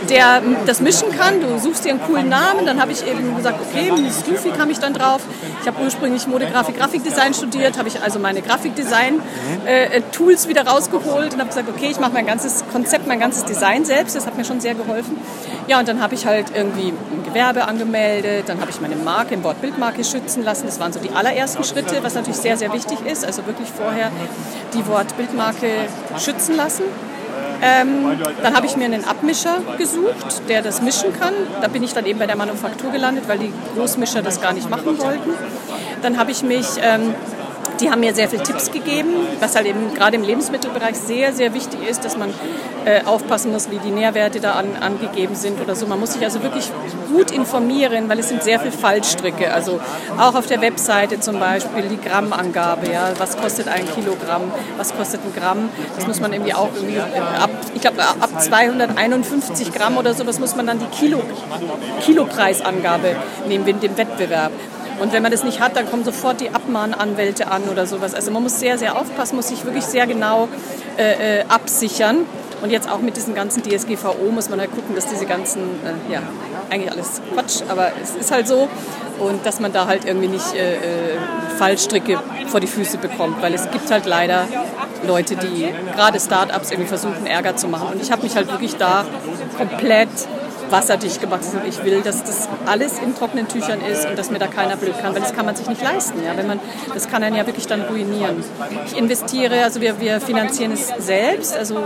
der 0.10 0.42
das 0.66 0.82
mischen 0.82 1.12
kann. 1.18 1.40
Du 1.40 1.60
suchst 1.60 1.86
dir 1.86 1.92
einen 1.92 2.02
coolen 2.02 2.30
Namen. 2.30 2.66
Dann 2.66 2.82
habe 2.82 2.92
ich 2.92 3.08
eben 3.08 3.36
gesagt, 3.36 3.60
okay, 3.62 3.92
Goofy 4.26 4.50
kam 4.52 4.70
ich 4.70 4.80
dann 4.80 4.94
drauf. 4.94 5.22
Ich 5.62 5.68
habe 5.68 5.82
ursprünglich 5.82 6.28
Modegrafik, 6.28 6.78
Grafikdesign 6.78 7.34
studiert, 7.34 7.78
habe 7.78 7.88
ich 7.88 8.02
also 8.02 8.20
meine 8.20 8.42
Grafikdesign-Tools 8.42 10.46
äh, 10.46 10.50
wieder 10.50 10.68
rausgeholt 10.68 11.34
und 11.34 11.40
habe 11.40 11.50
gesagt, 11.50 11.70
okay, 11.70 11.88
ich 11.90 12.00
mache 12.00 12.12
mein 12.12 12.26
ganzes 12.26 12.66
Konzept, 12.72 13.08
mein 13.08 13.20
ganzes 13.20 13.46
Design 13.46 13.86
selbst. 13.86 14.16
Das 14.16 14.26
hat 14.26 14.36
mir 14.38 14.44
schon 14.44 14.60
sehr 14.60 14.73
geholfen. 14.76 15.18
Ja, 15.68 15.80
und 15.80 15.88
dann 15.88 16.02
habe 16.02 16.16
ich 16.16 16.26
halt 16.26 16.48
irgendwie 16.56 16.90
ein 16.90 17.24
Gewerbe 17.26 17.68
angemeldet, 17.68 18.48
dann 18.48 18.60
habe 18.60 18.70
ich 18.70 18.82
meine 18.82 18.96
Marke, 18.96 19.34
im 19.34 19.44
Wort 19.44 19.62
Bildmarke 19.62 20.04
schützen 20.04 20.44
lassen. 20.44 20.66
Das 20.66 20.80
waren 20.80 20.94
so 20.94 21.00
die 21.00 21.12
allerersten 21.12 21.64
Schritte, 21.64 22.04
was 22.04 22.16
natürlich 22.16 22.38
sehr, 22.38 22.58
sehr 22.58 22.74
wichtig 22.74 23.00
ist. 23.06 23.26
Also 23.26 23.46
wirklich 23.46 23.70
vorher 23.70 24.12
die 24.74 24.86
Wort 24.88 25.16
Bildmarke 25.18 25.68
schützen 26.18 26.56
lassen. 26.58 26.84
Ähm, 27.66 28.18
dann 28.42 28.56
habe 28.56 28.66
ich 28.66 28.76
mir 28.76 28.86
einen 28.86 29.06
Abmischer 29.06 29.60
gesucht, 29.78 30.50
der 30.50 30.62
das 30.62 30.82
mischen 30.82 31.18
kann. 31.18 31.34
Da 31.62 31.70
bin 31.70 31.82
ich 31.82 31.94
dann 31.94 32.06
eben 32.06 32.20
bei 32.20 32.28
der 32.28 32.36
Manufaktur 32.36 32.92
gelandet, 32.92 33.24
weil 33.28 33.38
die 33.38 33.54
Großmischer 33.76 34.22
das 34.22 34.42
gar 34.42 34.52
nicht 34.52 34.70
machen 34.70 35.00
wollten. 35.00 35.30
Dann 36.02 36.18
habe 36.18 36.32
ich 36.32 36.44
mich 36.44 36.68
ähm, 36.82 37.16
die 37.80 37.90
haben 37.90 38.00
mir 38.00 38.14
sehr 38.14 38.30
viele 38.30 38.44
Tipps 38.44 38.72
gegeben, 38.72 39.10
was 39.40 39.56
halt 39.56 39.66
eben 39.66 39.94
gerade 39.94 40.16
im 40.16 40.24
Lebensmittelbereich 40.24 40.96
sehr, 40.96 41.34
sehr 41.34 41.54
wichtig 41.54 41.88
ist, 41.88 42.06
dass 42.06 42.18
man 42.18 42.34
äh, 42.86 43.04
aufpassen 43.06 43.52
muss, 43.52 43.72
wie 43.72 43.78
die 43.78 43.92
Nährwerte 43.92 44.40
da 44.40 44.54
an, 44.54 44.76
angegeben 44.80 45.36
sind 45.36 45.62
oder 45.62 45.76
so. 45.76 45.86
Man 45.88 46.00
muss 46.00 46.14
sich 46.14 46.24
also 46.24 46.44
wirklich 46.44 46.70
gut 47.12 47.32
informieren, 47.32 48.10
weil 48.10 48.20
es 48.20 48.30
sind 48.30 48.44
sehr 48.44 48.60
viele 48.60 48.72
Fallstricke. 48.72 49.54
Also 49.54 49.80
auch 50.18 50.36
auf 50.36 50.48
der 50.48 50.62
Webseite 50.62 51.20
zum 51.20 51.40
Beispiel 51.40 51.84
die 51.84 52.00
Grammangabe, 52.00 52.92
ja, 52.92 53.12
was 53.18 53.38
kostet 53.38 53.68
ein 53.68 53.86
Kilogramm, 53.94 54.52
was 54.78 54.96
kostet 54.96 55.22
ein 55.26 55.34
Gramm. 55.34 55.70
Das 55.96 56.08
muss 56.08 56.20
man 56.20 56.34
irgendwie 56.34 56.54
auch 56.54 56.70
irgendwie 56.76 57.00
ab, 57.00 57.50
ich 57.74 57.82
glaube 57.82 58.02
ab 58.02 58.42
251 58.42 59.72
Gramm 59.72 59.98
oder 59.98 60.14
sowas 60.14 60.40
muss 60.40 60.56
man 60.56 60.68
dann 60.68 60.80
die 60.80 60.86
Kilo, 60.88 61.22
Kilopreisangabe 62.02 63.16
nehmen 63.48 63.68
in 63.68 63.80
dem 63.80 63.98
Wettbewerb. 63.98 64.52
Und 65.00 65.14
wenn 65.14 65.24
man 65.24 65.32
das 65.32 65.44
nicht 65.44 65.60
hat, 65.60 65.76
dann 65.76 65.90
kommen 65.90 66.04
sofort 66.04 66.42
die 66.42 66.50
Abmahnanwälte 66.50 67.48
an 67.48 67.64
oder 67.64 67.86
sowas. 67.86 68.14
Also 68.14 68.32
man 68.32 68.44
muss 68.44 68.60
sehr, 68.60 68.78
sehr 68.78 68.98
aufpassen, 68.98 69.36
muss 69.36 69.50
sich 69.50 69.66
wirklich 69.66 69.86
sehr 69.86 70.08
genau 70.08 70.48
äh, 70.98 71.40
äh, 71.40 71.46
absichern. 71.48 72.26
Und 72.62 72.70
jetzt 72.70 72.90
auch 72.90 73.00
mit 73.00 73.18
diesem 73.18 73.36
ganzen 73.36 73.62
DSGVO 73.62 74.32
muss 74.32 74.50
man 74.50 74.60
halt 74.60 74.72
gucken, 74.72 74.96
dass 74.96 75.08
diese 75.08 75.26
ganzen, 75.26 75.62
äh, 75.62 76.14
ja, 76.14 76.22
eigentlich 76.70 76.92
alles 76.92 77.22
Quatsch, 77.34 77.62
aber 77.68 77.92
es 78.02 78.16
ist 78.16 78.32
halt 78.32 78.48
so. 78.48 78.70
Und 79.20 79.46
dass 79.46 79.60
man 79.60 79.74
da 79.74 79.86
halt 79.86 80.06
irgendwie 80.06 80.30
nicht 80.30 80.56
äh, 80.56 80.76
äh, 80.76 80.80
Fallstricke 81.58 82.20
vor 82.48 82.60
die 82.60 82.68
Füße 82.68 82.98
bekommt, 82.98 83.42
weil 83.42 83.54
es 83.54 83.70
gibt 83.70 83.92
halt 83.92 84.06
leider 84.06 84.48
Leute, 85.06 85.36
die 85.36 85.68
gerade 85.94 86.20
Startups 86.20 86.72
irgendwie 86.72 86.88
versuchen, 86.88 87.26
Ärger 87.26 87.56
zu 87.56 87.68
machen. 87.68 87.90
Und 87.94 88.02
ich 88.02 88.12
habe 88.12 88.24
mich 88.24 88.36
halt 88.36 88.50
wirklich 88.50 88.76
da 88.78 89.06
komplett 89.58 90.10
wasserdicht 90.74 91.22
gemacht. 91.22 91.42
Ich 91.70 91.84
will, 91.86 92.02
dass 92.02 92.24
das 92.24 92.50
alles 92.66 93.00
in 93.00 93.16
trockenen 93.16 93.48
Tüchern 93.48 93.80
ist 93.80 94.06
und 94.06 94.18
dass 94.18 94.32
mir 94.32 94.40
da 94.40 94.48
keiner 94.48 94.76
blöd 94.76 94.96
kann, 95.00 95.14
weil 95.14 95.22
das 95.22 95.34
kann 95.34 95.46
man 95.46 95.56
sich 95.56 95.70
nicht 95.70 95.82
leisten. 95.82 96.22
Ja? 96.26 96.36
Wenn 96.36 96.48
man, 96.48 96.60
das 96.94 97.08
kann 97.08 97.24
einen 97.24 97.36
ja 97.36 97.46
wirklich 97.46 97.68
dann 97.68 97.82
ruinieren. 97.84 98.44
Ich 98.88 98.98
investiere, 98.98 99.64
also 99.64 99.80
wir, 99.80 100.02
wir 100.02 100.20
finanzieren 100.20 100.74
es 100.74 100.92
selbst, 100.98 101.56
also 101.56 101.86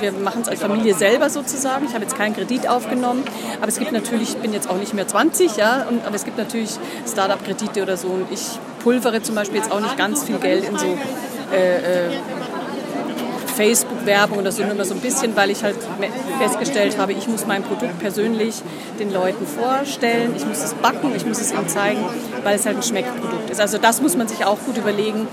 wir 0.00 0.12
machen 0.12 0.42
es 0.42 0.48
als 0.48 0.60
Familie 0.60 0.94
selber 0.94 1.28
sozusagen. 1.28 1.84
Ich 1.86 1.92
habe 1.92 2.04
jetzt 2.04 2.16
keinen 2.16 2.34
Kredit 2.34 2.68
aufgenommen, 2.68 3.24
aber 3.58 3.68
es 3.68 3.80
gibt 3.80 3.90
natürlich, 3.90 4.30
ich 4.30 4.36
bin 4.36 4.52
jetzt 4.52 4.70
auch 4.70 4.76
nicht 4.76 4.94
mehr 4.94 5.08
20, 5.08 5.56
ja, 5.56 5.86
und, 5.90 6.06
aber 6.06 6.14
es 6.14 6.24
gibt 6.24 6.38
natürlich 6.38 6.70
Startup-Kredite 7.04 7.82
oder 7.82 7.96
so 7.96 8.06
und 8.06 8.26
ich 8.30 8.42
pulvere 8.84 9.22
zum 9.22 9.34
Beispiel 9.34 9.58
jetzt 9.58 9.72
auch 9.72 9.80
nicht 9.80 9.96
ganz 9.96 10.22
viel 10.22 10.38
Geld 10.38 10.68
in 10.68 10.78
so 10.78 10.86
äh, 11.52 12.06
äh, 12.06 12.10
Facebook-Werbung 14.08 14.38
oder 14.38 14.52
so 14.52 14.64
nur 14.64 14.84
so 14.84 14.94
ein 14.94 15.00
bisschen, 15.00 15.36
weil 15.36 15.50
ich 15.50 15.62
halt 15.62 15.76
festgestellt 16.38 16.98
habe, 16.98 17.12
ich 17.12 17.28
muss 17.28 17.46
mein 17.46 17.62
Produkt 17.62 17.98
persönlich 17.98 18.54
den 18.98 19.12
Leuten 19.12 19.46
vorstellen, 19.46 20.34
ich 20.36 20.46
muss 20.46 20.62
es 20.62 20.74
backen, 20.74 21.12
ich 21.14 21.26
muss 21.26 21.40
es 21.40 21.52
ihnen 21.52 21.68
zeigen, 21.68 22.00
weil 22.42 22.56
es 22.56 22.66
halt 22.66 22.76
ein 22.76 22.82
Schmeckprodukt 22.82 23.50
ist. 23.50 23.60
Also 23.60 23.78
das 23.78 24.00
muss 24.00 24.16
man 24.16 24.28
sich 24.28 24.44
auch 24.44 24.58
gut 24.64 24.76
überlegen. 24.76 25.28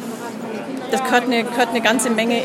Das 0.92 1.04
gehört 1.04 1.24
eine, 1.24 1.44
gehört 1.44 1.70
eine 1.70 1.82
ganze 1.82 2.10
Menge 2.10 2.42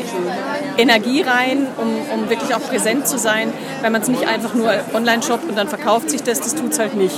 Energie 0.77 1.21
rein, 1.21 1.67
um, 1.77 2.19
um 2.19 2.29
wirklich 2.29 2.55
auch 2.55 2.61
präsent 2.61 3.07
zu 3.07 3.17
sein, 3.17 3.53
weil 3.81 3.91
man 3.91 4.01
es 4.01 4.07
nicht 4.07 4.27
einfach 4.27 4.53
nur 4.53 4.71
online 4.93 5.21
shoppt 5.21 5.47
und 5.47 5.57
dann 5.57 5.67
verkauft 5.67 6.09
sich 6.09 6.23
das, 6.23 6.41
das 6.41 6.55
tut 6.55 6.71
es 6.71 6.79
halt 6.79 6.95
nicht. 6.95 7.15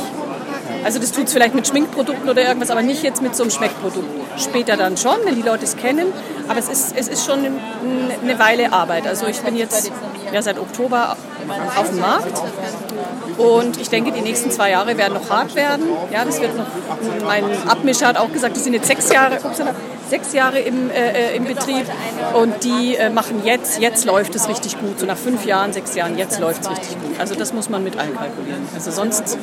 Also 0.84 1.00
das 1.00 1.12
tut 1.14 1.28
es 1.28 1.34
vielleicht 1.34 1.56
mit 1.56 1.66
Schminkprodukten 1.66 2.30
oder 2.30 2.42
irgendwas, 2.46 2.70
aber 2.70 2.82
nicht 2.82 3.04
jetzt 3.04 3.22
mit 3.22 3.36
so 3.36 3.44
einem 3.44 3.52
Schmeckprodukt. 3.52 4.06
Später 4.38 4.76
dann 4.76 4.98
schon, 4.98 5.16
wenn 5.24 5.36
die 5.36 5.42
Leute 5.42 5.64
es 5.64 5.78
kennen. 5.78 6.08
Aber 6.48 6.60
es 6.60 6.70
ist, 6.70 6.96
es 6.96 7.08
ist 7.08 7.26
schon 7.26 7.40
eine 7.40 8.40
Weile 8.40 8.72
Arbeit. 8.72 9.08
Also 9.08 9.28
ich 9.28 9.40
bin 9.42 9.56
jetzt 9.56 9.92
ja, 10.32 10.42
seit 10.42 10.60
Oktober 10.60 11.16
auf 11.76 11.90
dem 11.90 12.00
Markt 12.00 12.42
und 13.38 13.80
ich 13.80 13.90
denke, 13.90 14.12
die 14.12 14.22
nächsten 14.22 14.52
zwei 14.52 14.72
Jahre 14.72 14.98
werden 14.98 15.14
noch 15.14 15.30
hart 15.30 15.56
werden. 15.56 15.86
Ja, 16.12 16.26
das 16.26 16.40
wird 16.40 16.56
noch, 16.58 16.66
mein 17.26 17.46
Abmischer 17.68 18.08
hat 18.08 18.18
auch 18.18 18.32
gesagt, 18.32 18.56
die 18.56 18.60
sind 18.60 18.74
jetzt 18.74 18.88
sechs 18.88 19.12
Jahre, 19.12 19.38
sechs 20.10 20.34
Jahre 20.34 20.60
im, 20.60 20.90
äh, 20.92 21.36
im 21.36 21.46
Betrieb 21.46 21.86
und 22.34 22.64
die 22.64 22.96
äh, 22.96 23.10
machen 23.10 23.42
jetzt, 23.44 23.80
jetzt 23.80 24.06
läuft 24.06 24.36
es 24.36 24.48
richtig 24.48 24.80
gut. 24.80 25.00
So 25.00 25.06
nach 25.06 25.18
fünf 25.18 25.46
Jahren, 25.46 25.74
sechs 25.74 25.96
Jahren, 25.96 26.18
jetzt 26.18 26.40
läuft 26.40 26.62
es 26.62 26.70
richtig 26.70 27.02
gut. 27.02 27.20
Also 27.20 27.36
das 27.36 27.54
muss 27.54 27.70
man 27.70 27.84
mit 27.84 27.98
einkalkulieren. 27.98 28.68
Also 28.76 28.92
sonst 28.92 29.38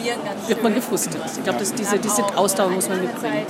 wird 0.47 0.63
man 0.63 0.75
gefrustet. 0.75 1.17
Ich 1.37 1.45
glaube, 1.45 1.59
diese, 1.59 1.99
diese 1.99 2.25
Ausdauer 2.37 2.71
muss 2.71 2.89
man 2.89 3.01
mitbringen. 3.01 3.47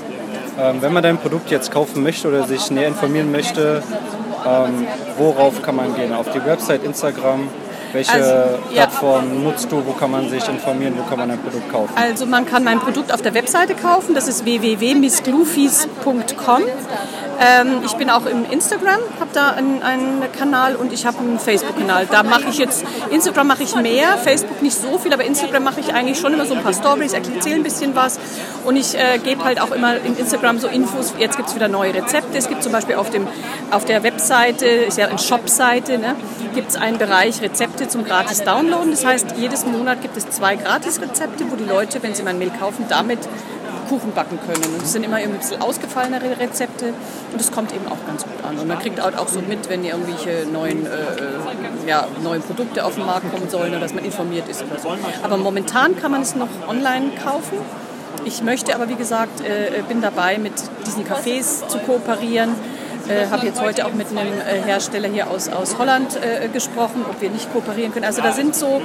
Ähm, 0.58 0.82
wenn 0.82 0.92
man 0.92 1.02
dein 1.02 1.18
Produkt 1.18 1.50
jetzt 1.50 1.70
kaufen 1.70 2.02
möchte 2.02 2.28
oder 2.28 2.44
sich 2.44 2.70
näher 2.70 2.88
informieren 2.88 3.32
möchte, 3.32 3.82
ähm, 4.46 4.86
worauf 5.18 5.62
kann 5.62 5.76
man 5.76 5.94
gehen? 5.94 6.12
Auf 6.12 6.30
die 6.32 6.44
Website, 6.44 6.84
Instagram? 6.84 7.48
Welche 7.92 8.12
also, 8.12 8.58
Plattform 8.72 9.24
ja. 9.32 9.50
nutzt 9.50 9.72
du? 9.72 9.84
Wo 9.84 9.92
kann 9.92 10.12
man 10.12 10.28
sich 10.28 10.46
informieren? 10.48 10.94
Wo 10.96 11.02
kann 11.02 11.18
man 11.18 11.30
ein 11.30 11.38
Produkt 11.38 11.70
kaufen? 11.70 11.92
Also 11.96 12.26
man 12.26 12.46
kann 12.46 12.62
mein 12.62 12.78
Produkt 12.78 13.12
auf 13.12 13.22
der 13.22 13.34
Webseite 13.34 13.74
kaufen. 13.74 14.14
Das 14.14 14.28
ist 14.28 14.44
www.missglufis.com. 14.44 16.62
Ähm, 17.42 17.80
ich 17.86 17.94
bin 17.94 18.10
auch 18.10 18.26
im 18.26 18.44
Instagram, 18.50 19.00
habe 19.18 19.30
da 19.32 19.52
einen, 19.52 19.82
einen, 19.82 20.20
Kanal 20.38 20.76
und 20.76 20.92
ich 20.92 21.06
habe 21.06 21.18
einen 21.18 21.38
Facebook-Kanal. 21.38 22.06
Da 22.10 22.22
mache 22.22 22.44
ich 22.50 22.58
jetzt, 22.58 22.84
Instagram 23.10 23.46
mache 23.46 23.62
ich 23.62 23.74
mehr, 23.74 24.18
Facebook 24.18 24.60
nicht 24.60 24.76
so 24.76 24.98
viel, 24.98 25.12
aber 25.14 25.24
Instagram 25.24 25.64
mache 25.64 25.80
ich 25.80 25.94
eigentlich 25.94 26.18
schon 26.18 26.34
immer 26.34 26.44
so 26.44 26.54
ein 26.54 26.62
paar 26.62 26.74
Stories, 26.74 27.14
erzähle 27.14 27.56
ein 27.56 27.62
bisschen 27.62 27.94
was 27.94 28.20
und 28.66 28.76
ich 28.76 28.94
äh, 28.94 29.18
gebe 29.18 29.42
halt 29.42 29.58
auch 29.58 29.70
immer 29.70 29.96
in 29.96 30.18
Instagram 30.18 30.58
so 30.58 30.68
Infos. 30.68 31.14
Jetzt 31.18 31.38
gibt 31.38 31.48
es 31.48 31.54
wieder 31.54 31.68
neue 31.68 31.94
Rezepte. 31.94 32.36
Es 32.36 32.48
gibt 32.48 32.62
zum 32.62 32.72
Beispiel 32.72 32.96
auf, 32.96 33.08
dem, 33.08 33.26
auf 33.70 33.86
der 33.86 34.02
Webseite, 34.02 34.66
ist 34.66 34.98
ja 34.98 35.08
eine 35.08 35.18
Shop-Seite, 35.18 35.96
ne, 35.96 36.16
gibt 36.54 36.70
es 36.70 36.76
einen 36.76 36.98
Bereich 36.98 37.40
Rezepte 37.40 37.88
zum 37.88 38.04
gratis 38.04 38.42
Downloaden. 38.44 38.90
Das 38.90 39.06
heißt, 39.06 39.34
jedes 39.38 39.64
Monat 39.64 40.02
gibt 40.02 40.18
es 40.18 40.28
zwei 40.28 40.56
Gratis-Rezepte, 40.56 41.44
wo 41.50 41.56
die 41.56 41.64
Leute, 41.64 42.02
wenn 42.02 42.14
sie 42.14 42.22
mein 42.22 42.38
Mail 42.38 42.52
kaufen, 42.60 42.84
damit 42.90 43.20
Kuchen 43.90 44.12
backen 44.12 44.38
können. 44.46 44.62
Und 44.72 44.82
es 44.82 44.92
sind 44.92 45.04
immer 45.04 45.18
irgendwie 45.18 45.38
ein 45.38 45.40
bisschen 45.40 45.60
ausgefallenere 45.60 46.38
Rezepte 46.38 46.94
und 47.32 47.40
es 47.40 47.50
kommt 47.50 47.74
eben 47.74 47.86
auch 47.88 48.06
ganz 48.06 48.22
gut 48.22 48.44
an. 48.48 48.56
Und 48.56 48.68
man 48.68 48.78
kriegt 48.78 49.00
auch 49.00 49.28
so 49.28 49.40
mit, 49.40 49.68
wenn 49.68 49.84
irgendwelche 49.84 50.46
neuen, 50.46 50.86
äh, 50.86 50.90
äh, 50.90 51.88
ja, 51.88 52.06
neuen 52.22 52.40
Produkte 52.40 52.84
auf 52.84 52.94
den 52.94 53.04
Markt 53.04 53.32
kommen 53.32 53.50
sollen 53.50 53.72
oder 53.72 53.80
dass 53.80 53.92
man 53.92 54.04
informiert 54.04 54.48
ist 54.48 54.62
oder 54.62 54.78
so. 54.78 54.96
Aber 55.24 55.36
momentan 55.36 55.96
kann 55.96 56.12
man 56.12 56.22
es 56.22 56.36
noch 56.36 56.48
online 56.68 57.10
kaufen. 57.22 57.58
Ich 58.24 58.42
möchte 58.42 58.74
aber, 58.74 58.88
wie 58.88 58.94
gesagt, 58.94 59.40
äh, 59.40 59.82
bin 59.88 60.00
dabei, 60.00 60.38
mit 60.38 60.52
diesen 60.86 61.04
Cafés 61.04 61.66
zu 61.66 61.78
kooperieren 61.78 62.54
äh, 63.10 63.26
habe 63.30 63.46
jetzt 63.46 63.60
heute 63.60 63.86
auch 63.86 63.92
mit 63.92 64.08
einem 64.08 64.32
äh, 64.40 64.62
Hersteller 64.64 65.08
hier 65.08 65.30
aus, 65.30 65.48
aus 65.48 65.78
Holland 65.78 66.16
äh, 66.16 66.48
gesprochen, 66.48 67.04
ob 67.08 67.20
wir 67.20 67.30
nicht 67.30 67.52
kooperieren 67.52 67.92
können. 67.92 68.04
Also 68.04 68.22
da 68.22 68.32
sind 68.32 68.54
so, 68.54 68.80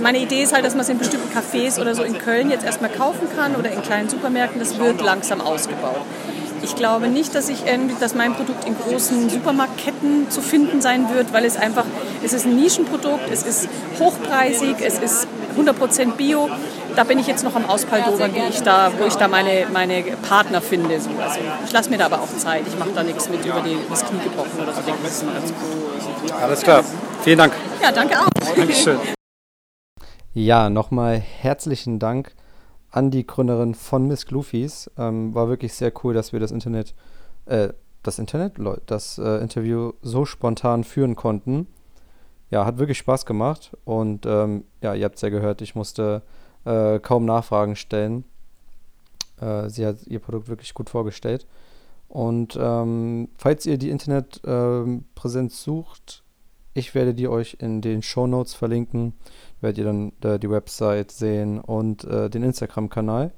meine 0.00 0.18
Idee 0.18 0.42
ist 0.42 0.54
halt, 0.54 0.64
dass 0.64 0.74
man 0.74 0.82
es 0.82 0.88
in 0.88 0.98
bestimmten 0.98 1.30
Cafés 1.36 1.80
oder 1.80 1.94
so 1.94 2.02
in 2.02 2.18
Köln 2.18 2.50
jetzt 2.50 2.64
erstmal 2.64 2.90
kaufen 2.90 3.28
kann 3.36 3.54
oder 3.56 3.70
in 3.70 3.82
kleinen 3.82 4.08
Supermärkten. 4.08 4.58
Das 4.58 4.78
wird 4.78 5.00
langsam 5.02 5.40
ausgebaut. 5.40 6.00
Ich 6.62 6.74
glaube 6.74 7.08
nicht, 7.08 7.34
dass, 7.34 7.48
ich, 7.48 7.64
dass 8.00 8.14
mein 8.14 8.34
Produkt 8.34 8.66
in 8.66 8.74
großen 8.76 9.28
Supermarktketten 9.28 10.30
zu 10.30 10.40
finden 10.40 10.80
sein 10.80 11.08
wird, 11.14 11.32
weil 11.32 11.44
es 11.44 11.56
einfach, 11.56 11.84
es 12.24 12.32
ist 12.32 12.46
ein 12.46 12.56
Nischenprodukt, 12.56 13.30
es 13.30 13.44
ist 13.44 13.68
hochpreisig, 14.00 14.76
es 14.80 14.98
ist 14.98 15.28
100% 15.56 16.12
Bio 16.16 16.48
da 16.96 17.04
bin 17.04 17.18
ich 17.18 17.26
jetzt 17.26 17.44
noch 17.44 17.54
am 17.54 17.66
Auspaldobern, 17.66 18.34
wie 18.34 18.48
ich 18.48 18.62
da, 18.62 18.90
wo 18.98 19.04
ich 19.04 19.14
da 19.14 19.28
meine, 19.28 19.66
meine 19.72 20.02
Partner 20.26 20.60
finde. 20.60 20.98
So. 20.98 21.10
Also 21.20 21.40
ich 21.64 21.72
lasse 21.72 21.90
mir 21.90 21.98
da 21.98 22.06
aber 22.06 22.22
auch 22.22 22.36
Zeit. 22.38 22.66
Ich 22.66 22.78
mache 22.78 22.90
da 22.94 23.02
nichts 23.02 23.28
mit 23.28 23.44
über 23.44 23.60
die, 23.60 23.76
das 23.88 24.04
Knie 24.04 24.18
gebrochen 24.24 24.60
oder 24.62 24.72
so. 24.72 26.34
Alles 26.34 26.62
klar. 26.62 26.82
Vielen 27.22 27.38
Dank. 27.38 27.52
Ja, 27.82 27.92
danke 27.92 28.18
auch. 28.18 28.28
Dankeschön. 28.56 28.98
Ja, 30.38 30.68
nochmal 30.68 31.18
herzlichen 31.18 31.98
Dank 31.98 32.34
an 32.90 33.10
die 33.10 33.26
Gründerin 33.26 33.74
von 33.74 34.06
Miss 34.06 34.26
Gloofys. 34.26 34.90
Ähm, 34.98 35.34
war 35.34 35.48
wirklich 35.48 35.72
sehr 35.72 35.90
cool, 36.04 36.12
dass 36.12 36.34
wir 36.34 36.40
das 36.40 36.50
Internet, 36.50 36.94
äh, 37.46 37.70
das 38.02 38.18
Internet, 38.18 38.56
das 38.84 39.16
äh, 39.16 39.38
Interview 39.38 39.94
so 40.02 40.26
spontan 40.26 40.84
führen 40.84 41.16
konnten. 41.16 41.68
Ja, 42.50 42.66
hat 42.66 42.76
wirklich 42.76 42.98
Spaß 42.98 43.24
gemacht 43.24 43.74
und 43.86 44.26
ähm, 44.26 44.64
ja, 44.82 44.92
ihr 44.92 45.06
habt 45.06 45.14
es 45.14 45.22
ja 45.22 45.30
gehört, 45.30 45.62
ich 45.62 45.74
musste 45.74 46.20
äh, 46.66 46.98
kaum 46.98 47.24
Nachfragen 47.24 47.76
stellen. 47.76 48.24
Äh, 49.40 49.70
sie 49.70 49.86
hat 49.86 50.06
ihr 50.06 50.18
Produkt 50.18 50.48
wirklich 50.48 50.74
gut 50.74 50.90
vorgestellt. 50.90 51.46
Und 52.08 52.58
ähm, 52.60 53.28
falls 53.36 53.66
ihr 53.66 53.78
die 53.78 53.90
Internetpräsenz 53.90 55.52
äh, 55.54 55.64
sucht, 55.64 56.22
ich 56.74 56.94
werde 56.94 57.14
die 57.14 57.28
euch 57.28 57.56
in 57.60 57.80
den 57.80 58.02
Show 58.02 58.26
Notes 58.26 58.54
verlinken. 58.54 59.14
Werdet 59.60 59.78
ihr 59.78 59.84
dann 59.84 60.12
äh, 60.22 60.38
die 60.38 60.50
Website 60.50 61.10
sehen 61.10 61.58
und 61.58 62.04
äh, 62.04 62.28
den 62.28 62.42
Instagram-Kanal. 62.42 63.32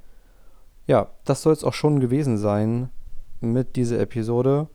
Ja, 0.87 1.07
das 1.23 1.43
soll 1.43 1.53
es 1.53 1.63
auch 1.63 1.73
schon 1.73 1.99
gewesen 1.99 2.37
sein 2.37 2.89
mit 3.39 3.75
dieser 3.75 3.99
Episode. 3.99 4.67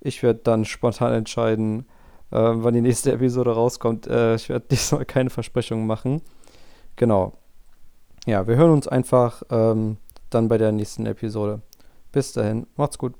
Ich 0.00 0.22
werde 0.22 0.40
dann 0.44 0.64
spontan 0.64 1.12
entscheiden, 1.12 1.86
äh, 2.30 2.36
wann 2.38 2.74
die 2.74 2.82
nächste 2.82 3.12
Episode 3.12 3.52
rauskommt. 3.52 4.06
Äh, 4.06 4.36
ich 4.36 4.48
werde 4.48 4.66
diesmal 4.70 5.04
keine 5.04 5.30
Versprechungen 5.30 5.86
machen. 5.86 6.22
Genau 6.96 7.32
ja, 8.26 8.46
wir 8.46 8.56
hören 8.56 8.72
uns 8.72 8.88
einfach 8.88 9.42
ähm, 9.50 9.98
dann 10.30 10.48
bei 10.48 10.58
der 10.58 10.72
nächsten 10.72 11.06
Episode. 11.06 11.60
Bis 12.12 12.32
dahin, 12.32 12.66
macht's 12.76 12.98
gut. 12.98 13.14